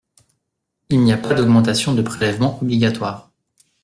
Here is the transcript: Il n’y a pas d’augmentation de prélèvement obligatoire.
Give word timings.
Il 0.89 1.01
n’y 1.01 1.13
a 1.13 1.17
pas 1.19 1.35
d’augmentation 1.35 1.93
de 1.93 2.01
prélèvement 2.01 2.59
obligatoire. 2.63 3.29